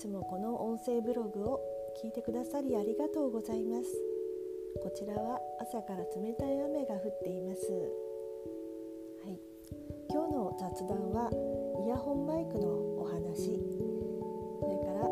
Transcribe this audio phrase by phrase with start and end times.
[0.00, 1.60] つもこの音声ブログを
[2.02, 3.84] 聞いてくださりありがとうございます。
[4.82, 7.68] こちらは朝から冷たい雨が降っています。
[9.22, 9.38] はい。
[10.08, 11.28] 今日の雑談は
[11.84, 12.66] イヤホンマイクの
[12.96, 13.60] お話。
[14.56, 15.04] それから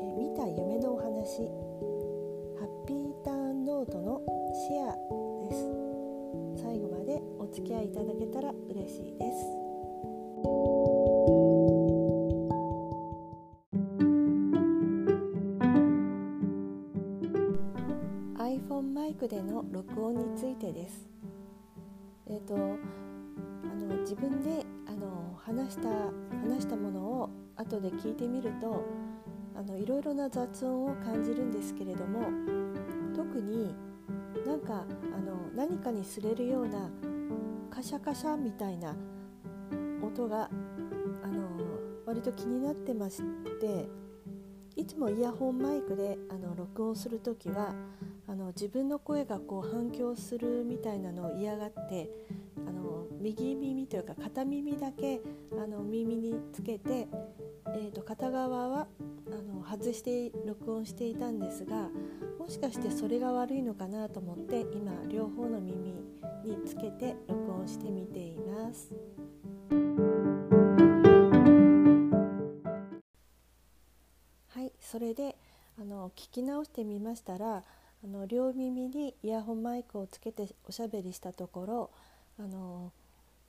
[0.00, 1.44] え見た夢のお話。
[2.56, 4.22] ハッピーターンノートの
[4.54, 4.96] シェア
[5.44, 6.64] です。
[6.64, 9.61] 最後までお付き合いいただけたら嬉しいです。
[24.12, 28.84] 自分であの話した話したものを後で聞いてみると
[29.56, 32.28] あのいろいろな雑音を感じるんですけれども
[33.16, 33.74] 特に
[34.46, 34.84] なんか
[35.16, 36.90] あの何かに擦れるような
[37.70, 38.94] カシャカシャみたいな
[40.02, 40.50] 音が
[41.22, 41.48] あの
[42.04, 43.22] 割と気になってまし
[43.62, 43.88] て
[44.76, 47.74] いつもイヤホンマイクであの録音する時は
[48.28, 52.10] あの自分の声がこう反響するみたいなのを嫌がって
[52.66, 55.20] あの右耳というか片耳だけ
[55.52, 57.08] あの耳につけて、
[57.74, 58.86] えー、と片側は
[59.30, 61.88] あの外して録音していたんですが
[62.38, 65.92] もしかしてそれが悪いのかなと思って今両方の耳
[66.44, 68.90] につけて録音してみています。
[74.48, 75.36] はいそれで
[75.80, 77.64] あの聞き直してみましたら
[78.04, 81.90] あの両耳にイヤホンマイクをつけておしゃべりしたところ
[82.42, 82.92] あの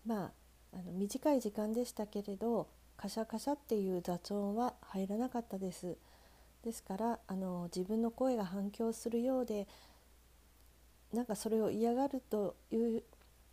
[0.06, 0.32] まあ
[0.74, 5.98] あの短い時間でしたけれどカシャカシャっていう雑音は入らなかったです。
[6.64, 9.68] ですからあの自分の声が反響するようで
[11.12, 13.04] なんかそれを嫌がるという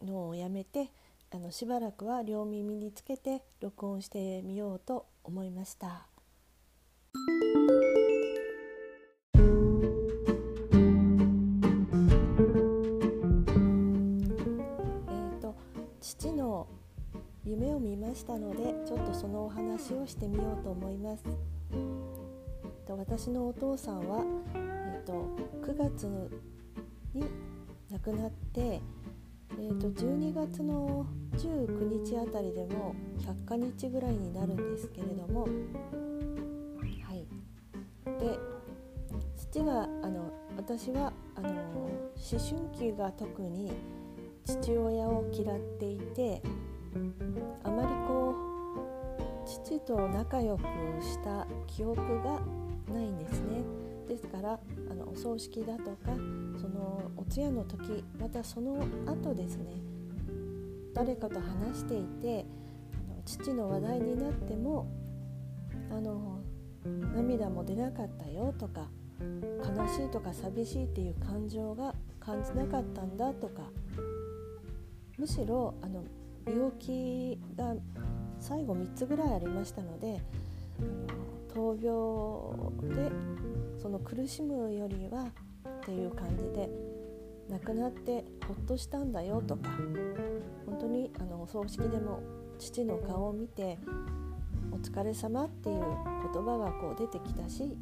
[0.03, 0.91] のをやめて
[1.33, 6.07] あのしばらくは両耳につけて録音してみようと思いました。
[17.61, 21.25] 夢を見ましたのでちょっとそのお話をしてみようと思います。
[22.89, 25.13] 私のお父さんは、えーと、
[25.63, 26.07] 9月
[27.13, 27.25] に
[27.91, 31.07] 亡くなって、えーと、12月の
[31.37, 35.49] 19日あたりでも100日日ぐらいになるんですけれども、は
[37.15, 37.27] い、
[38.19, 38.39] で
[39.37, 42.09] 父があの私はあの思
[42.41, 43.71] 春期が特に
[44.47, 46.43] 父親を嫌っていて
[47.63, 48.35] あまりこ
[49.45, 50.63] う父と仲良く
[51.03, 52.41] した記憶が
[52.93, 53.63] ないんですね。
[54.09, 54.59] ですから
[54.91, 56.17] あのお葬式だとか
[56.61, 59.81] そのお通夜の時またその後ですね
[60.93, 62.45] 誰かと話していて
[63.09, 64.89] あの父の話題になっても
[65.93, 66.41] あの
[67.15, 68.89] 涙も出なかったよとか
[69.21, 73.63] 悲しいとか寂しいっていう感情が感じなかったんだとか
[75.19, 76.03] むしろあの
[76.51, 77.75] 病気が
[78.39, 80.21] 最後3つぐらいありましたので
[81.55, 83.13] 闘病で
[83.81, 86.69] その苦しむよりはっていう感じで
[87.49, 89.71] 亡くなってほっとしたんだよとか
[90.67, 92.23] 本当にあのお葬式でも
[92.59, 93.79] 父の顔を見て
[94.73, 95.81] 「お疲れ様っていう
[96.33, 97.77] 言葉がこう出てきたし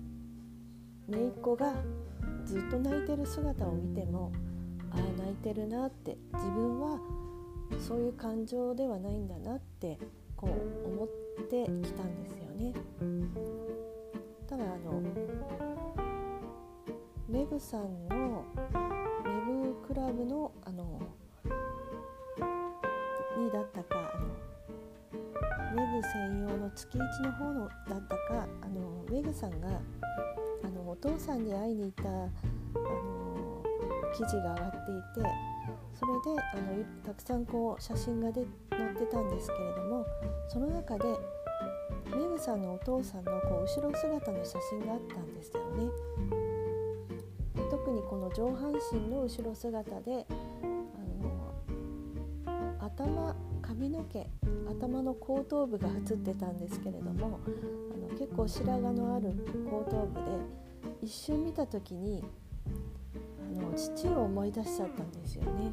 [1.08, 1.74] 姪っ子が
[2.44, 4.32] ずっと泣いてる姿を見ても
[4.90, 6.98] ああ泣いてるなって自分は
[7.78, 9.98] そういう感情ではないんだなって
[10.36, 11.08] こう思っ
[11.48, 12.72] てきたんですよね。
[14.48, 15.02] ただあの
[17.28, 18.44] メグさんの
[19.24, 20.98] メグクラブのあの
[23.38, 29.68] にだったかあのメグ専用の月1の方のだったかあのメグさんが
[30.64, 33.62] あのお父さんに会いに行ったあの
[34.16, 35.28] 記事が上がっていて
[35.94, 40.06] それであのたくさんこう写真がで載ってたんですけれども
[40.48, 41.04] その中で
[42.10, 45.90] メグさんのお父さんのこう後ろ姿の写真があったんですよね。
[47.70, 50.34] 特にこの上半身の後ろ姿であ
[51.22, 54.26] の頭髪の毛
[54.68, 57.40] 頭の後頭部が映ってたんですけれども
[57.94, 59.34] あの結構白髪のある
[59.70, 60.30] 後頭部で
[61.02, 62.24] 一瞬見た時に
[63.58, 65.72] の父を思い出しちゃったんですよね。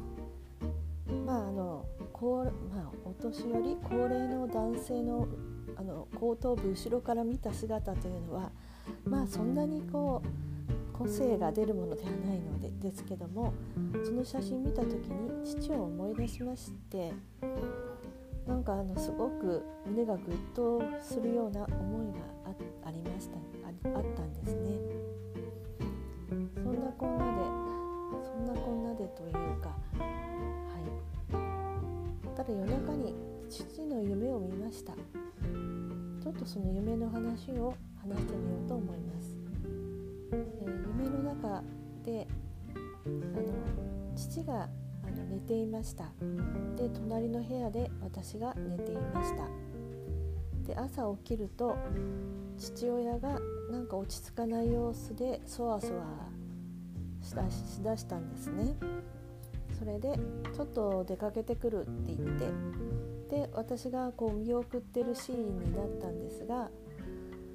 [1.24, 2.50] まああの高ま
[2.82, 5.28] あ、お年寄り高齢の男性の
[5.76, 8.50] あの後頭部後ろから見た姿というのは
[9.04, 13.52] まあそんなにこう個性が出るものではないのでですけども
[14.02, 17.12] その写真見た時に父を思い出しまして
[18.46, 22.20] なんかあのすごく胸がぐっとするような思いが
[22.86, 23.36] ありました
[23.90, 24.78] あったんですね
[26.62, 27.24] そんなこんな
[27.60, 27.65] で
[28.36, 30.04] そんなこんなでというかは
[31.30, 32.36] い。
[32.36, 33.14] ただ夜中に
[33.48, 34.92] 父の夢を見ました。
[34.92, 39.38] ちょっとその夢の話を話してみようと思います、
[40.32, 41.62] えー、夢の中
[42.04, 42.26] で
[43.06, 44.68] あの父が
[45.04, 46.04] あの寝ていました。
[46.76, 49.48] で隣の部屋で私が寝ていました。
[50.66, 51.74] で朝起きると
[52.58, 53.40] 父親が
[53.70, 56.04] なんか落ち着かない様子でそわそわ
[57.26, 58.76] しだしだしたんですね
[59.76, 60.18] それで
[60.54, 62.46] ちょっと出かけてくるって言って
[63.28, 66.70] で私がこう見送ってるシーンになったんですが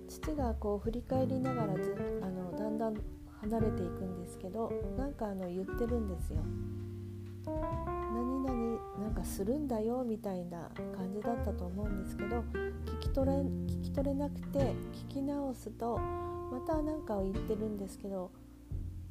[0.10, 2.96] 父がこう振り返りながらずあのだんだん
[3.40, 6.42] 離れていくんですけどなんかあの言ってるんですよ。
[7.46, 12.44] 何々なんかするんだよみたいな感じだったと思うんですけど
[12.86, 14.60] 聞き取れ聞き取れなくて
[14.94, 18.32] 聞き直すとまた何かを言ってるんですけど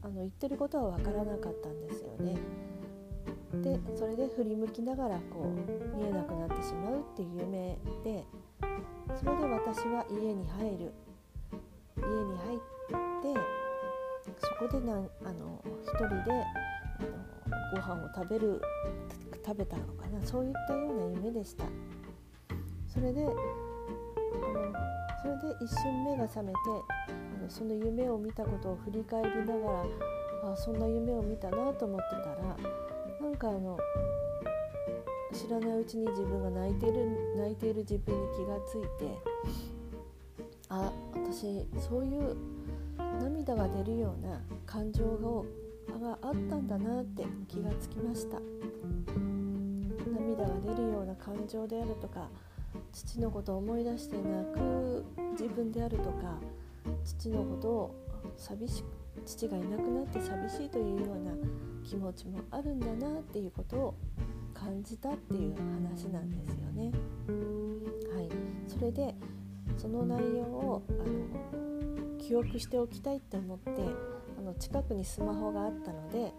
[0.03, 2.37] あの言ってることは分からなかったんですよね。
[3.63, 8.25] でそれで振り向きながらこう見えなくなってしまうっていう夢で
[9.19, 10.93] それで私は家に入る。
[11.97, 12.59] 家に入っ
[13.23, 13.41] て
[14.39, 17.09] そこでなんあの一人であの
[17.73, 18.63] ご飯を食べる
[19.45, 20.25] 食べたのかな。
[20.25, 21.65] そういったような夢でした。
[22.89, 23.35] それであの
[25.23, 26.59] それで一瞬目が覚めて
[27.09, 29.73] あのその夢を見たことを振り返りなが
[30.43, 32.57] らあそんな夢を見たなと思ってたら
[33.21, 33.79] なんかあの
[35.33, 39.15] 知らないうちに自分が泣いてる泣いている自分に気がついて
[40.69, 42.37] あ私そういう
[43.23, 45.05] 涙が出るような感情
[46.01, 48.39] があったんだなって気がつきました。
[50.07, 52.29] 涙が出るような感情であるとか
[52.93, 55.05] 父のことを思い出して泣く
[55.51, 56.39] 分であるとか
[57.05, 57.95] 父のことを
[58.37, 58.85] 寂し
[59.25, 61.33] 父がいなくなって寂しいというような
[61.85, 63.95] 気持ちもあるんだなっていうことを
[64.55, 66.93] 感じたっていう話なんですよね。
[68.15, 68.29] はい、
[68.69, 69.15] それで
[69.77, 73.71] その内容をあの記憶しておきたいって思って
[74.39, 76.33] あの近くにスマホがあったので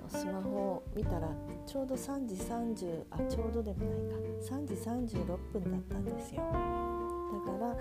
[0.00, 1.28] あのスマホを見たら
[1.66, 6.99] ちょうど3時30あちょうどでもないか3時36分だったんですよ。
[7.32, 7.76] だから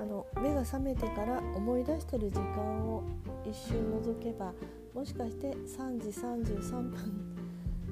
[0.00, 3.02] あの目が覚めてから思い出してる時間を
[3.44, 4.52] 一瞬覗けば
[4.94, 7.28] もしかして3時33分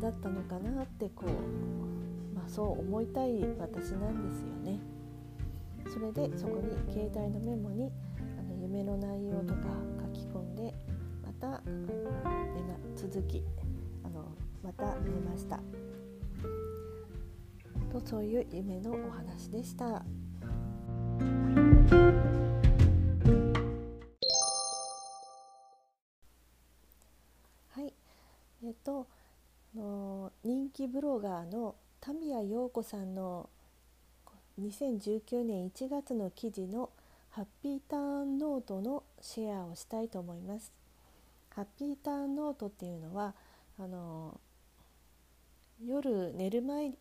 [0.01, 4.79] だったのかなってこう、まあ、そう思いたい私なんですよね。
[5.93, 7.91] それでそこに携帯のメモに
[8.39, 9.61] あの夢の内容とか
[10.15, 10.75] 書き込んで
[11.25, 11.73] また寝
[12.63, 13.43] ま続き
[14.05, 14.25] あの
[14.63, 15.61] また寝ました
[17.93, 20.05] とそういう夢のお話でした。
[27.71, 27.93] はい
[28.65, 29.07] えっと
[29.75, 33.49] の人気ブロガーの田宮陽子さんの
[34.61, 36.91] 2019年1月の記事の
[37.31, 40.73] ハッピーターンノートのシェアをしたいと思います。
[41.51, 43.35] ハッピーターンノートっていうのは
[43.79, 44.41] あの
[45.85, 46.93] 夜寝る前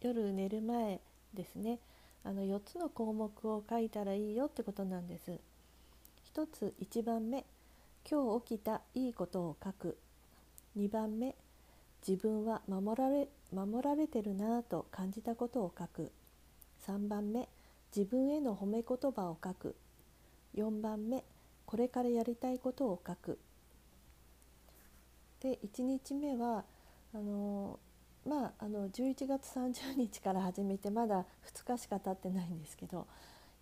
[0.00, 1.00] 夜寝る前
[1.32, 1.78] ですね
[2.24, 5.38] あの4つの項目を書いたらいいよってことなんです。
[6.34, 7.44] 1つ1番目
[8.10, 9.98] 今日起きたいいことを書く。
[10.76, 11.34] 2番目
[12.06, 16.10] 自分は守られ守られてるなぁと感じたことを書く。
[16.86, 17.48] 3番目
[17.94, 19.76] 自分への褒め言葉を書く。
[20.56, 21.24] 4番目
[21.66, 23.38] これからやりたいことを書く。
[25.40, 26.64] で1日目は
[27.14, 27.78] あの
[28.26, 33.06] まああの11月30日から始めてまだ2日しか経ってないんですけど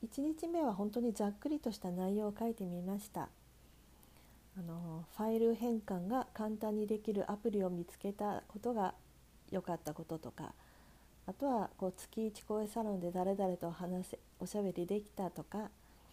[0.05, 3.29] 1日目は本当にざっくりとした内容を書いてみました。
[4.59, 8.95] あのファイル変換が簡単にできるアプリを見つけたことが
[9.51, 10.53] 良かったこととか
[11.27, 15.71] あとはこう月1声サロンで誰々と話せおしゃべりできたとか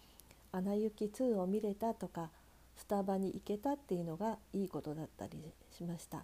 [0.53, 2.29] 「アナ雪2」を見れたとか
[2.77, 5.37] スタバに行けたっていうのがいいことだったり
[5.71, 6.23] しました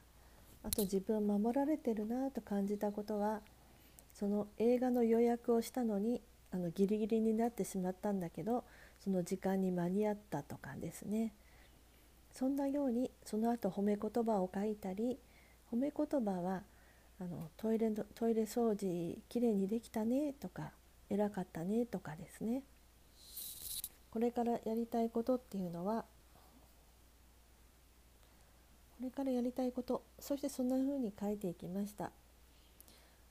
[0.66, 3.42] あと自分守られてるなと感じたことは
[4.16, 8.64] その映画の予約をしたのにあのギリギリになってしまったんだけど
[9.04, 11.34] その時間に間に合ったとかですね。
[12.32, 15.20] そんなようにその後褒め言葉を書いたり
[15.72, 16.64] 褒め言葉は
[17.20, 20.72] あのトイレトイレ掃除きれいにできたねとか
[21.10, 22.64] 偉かったねとかですね。
[24.10, 26.06] これからやりたいことっていうのは
[29.06, 32.12] れからやりたいことそしてそんな風に書いていきました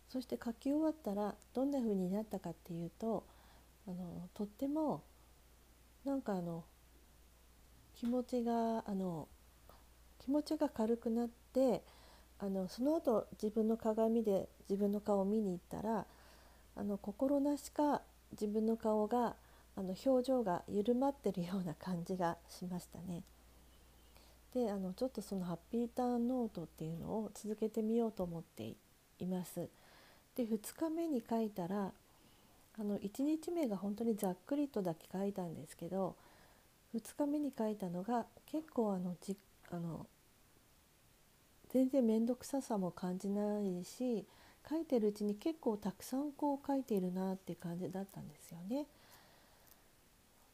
[0.08, 3.24] そして書き終わったらどんな風になったかっていうと
[3.86, 5.02] あのとっても
[6.04, 6.64] なんかあの
[7.96, 9.28] 気持ちがあの
[10.20, 11.82] 気持ちが軽くなって
[12.38, 16.06] あのその後自分の鏡で自分の顔を見に行ったら
[16.76, 18.02] あの心なしか
[18.32, 19.36] 自分の顔が
[19.76, 23.22] あの表情が緩まってるような感じがしましたね。
[24.54, 28.74] であのちょっとそのハッピーターンノートっていうのを続けてみようと思って
[29.18, 29.68] います。
[30.36, 31.92] で2日目に書いたら
[32.78, 36.16] あの1日目が本当にざっくりとだけ書いたんですけど
[36.94, 39.36] 2日目に書いたのが結構あのじ
[39.70, 40.06] あの
[41.70, 44.24] 全然面倒くささも感じないし
[44.68, 48.86] 書いてるうちに結構たくさんこう書いているなって感じだったんですよね。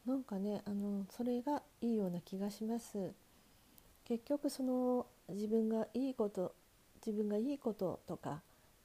[0.05, 3.11] なんかねあのそれがいいような気がします。
[4.11, 6.53] 結局その自分がいいこと
[7.05, 8.41] 自分がいいこととか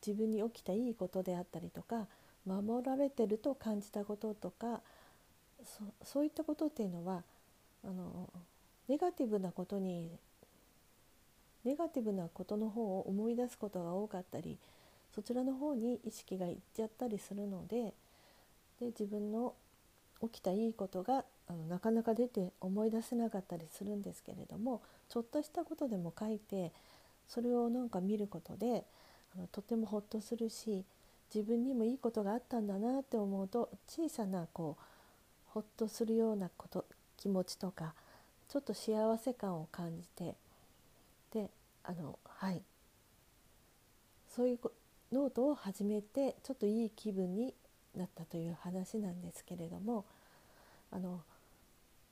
[0.06, 2.06] 自分に起きたいいことであったりとか
[2.47, 4.83] 守られてると感じたこととか
[6.04, 7.25] そういったことっていうのは
[7.85, 8.30] あの
[8.87, 10.12] ネガティブなことに
[11.64, 14.56] ネガティブなことの方を思い出すことが多かったり
[15.12, 17.95] そちらの方に意識がいっちゃったりするので
[18.78, 19.54] で自分の
[20.23, 26.73] 起きたいいことがあのなかなか出て思い出せなかったりするんですけれどもちょっとしたことでも書いて
[27.29, 28.85] それをなんか見ることで
[29.37, 30.85] あのとてもほっとするし
[31.35, 34.83] 自分にもいいことがあったんだなって思うと小さなこう
[35.47, 36.85] ほっとするようなこと
[37.17, 37.95] 気持ちとか
[38.49, 40.35] ちょっと幸せ感を感じて
[41.33, 41.51] で
[41.85, 42.63] あのはい。
[44.37, 44.59] そういう
[45.13, 47.55] ノートを始めてちょっといい気分に
[47.97, 50.05] なったという話なんですけれども
[50.91, 51.21] あの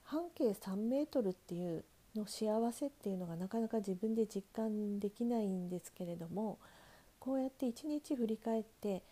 [0.05, 6.59] 半径3メートルっていうの幸せっていうのがなかなか自分で実感できないんですけれども
[7.19, 9.03] こうやって一日振り返って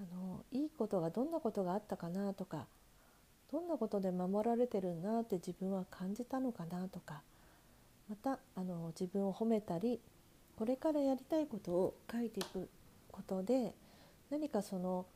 [0.00, 2.66] あのいいことがどんなことがあったかなとか
[3.52, 7.22] どんなことで守られてるなって自分は感じたのかなとか
[8.08, 10.00] またあの自分を褒めたり
[10.56, 12.68] これからやりたいことを書いていく
[13.12, 13.72] ことで
[14.30, 15.06] 何かその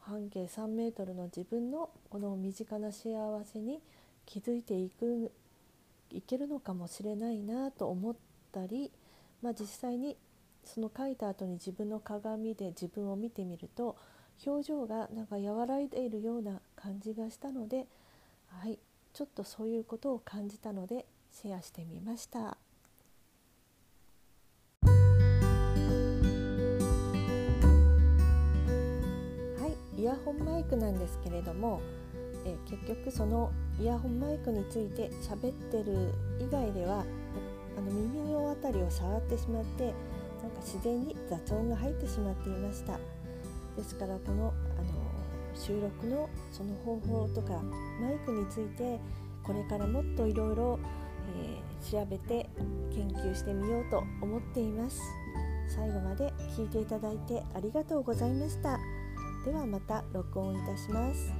[0.00, 3.12] 半径3メートルの自分のこの身近な幸
[3.44, 3.80] せに
[4.26, 5.30] 気づいていく
[6.10, 8.16] いけるのかもしれないなと思っ
[8.52, 8.90] たり、
[9.42, 10.16] まあ、実際に
[10.64, 13.96] その書いた後に自分の鏡で自分を見てみると
[14.46, 17.86] 表情がなんか和らいでいるような感じがしたので
[18.48, 18.78] はい
[19.12, 22.69] ちょっとそういうことを感じたのでシェアしてみました。
[30.00, 31.80] イヤホンマイクなんですけれども
[32.44, 37.04] え結局そのイヤホンマイクについて喋ってる以外では
[37.76, 42.98] あの耳の辺りを触ってしまってなんか自然に雑音が入ってしまっていました。
[43.76, 44.88] ですからこのあの
[45.54, 47.60] 収録のその方法とか
[48.00, 48.98] マイクについて
[49.44, 50.78] これからもっといろいろ
[51.90, 52.48] 調べて
[52.92, 55.00] 研究してみようと思っています。
[55.68, 58.78] 最後まで聞いていただいてありがとうございました。
[59.44, 61.39] ではまた録音いたします。